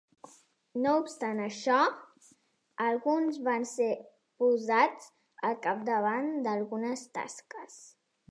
[0.83, 1.75] No obstant això,
[2.85, 3.91] alguns van ser
[4.45, 5.11] posats
[5.51, 7.77] al capdavant d'algunes tasques.